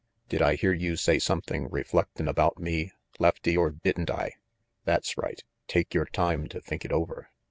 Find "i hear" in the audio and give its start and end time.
0.41-0.73